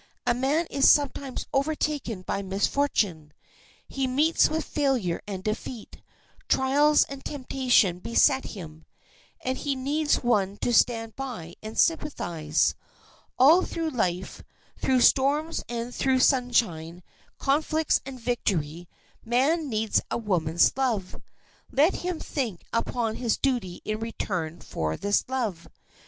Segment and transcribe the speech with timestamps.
[0.25, 3.33] A man is sometimes overtaken by misfortune;
[3.87, 6.01] he meets with failure and defeat,
[6.47, 8.85] trials and temptation beset him,
[9.41, 12.73] and he needs one to stand by and sympathize.
[13.37, 14.41] All through life,
[14.75, 17.03] through storms and through sunshine,
[17.37, 18.87] conflicts and victory,
[19.23, 21.21] man needs a woman's love.
[21.71, 25.67] Let him think upon his duty in return for this love.